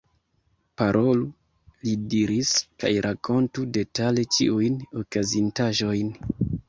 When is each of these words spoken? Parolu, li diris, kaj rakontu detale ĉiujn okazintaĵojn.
Parolu, 0.81 1.27
li 1.87 1.93
diris, 2.13 2.53
kaj 2.85 2.91
rakontu 3.07 3.67
detale 3.77 4.25
ĉiujn 4.39 4.81
okazintaĵojn. 5.03 6.11